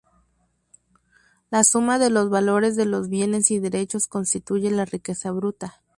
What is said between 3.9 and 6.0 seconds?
constituye la riqueza bruta.